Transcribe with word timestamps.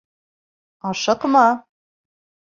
Ашыҡма... 0.93 1.45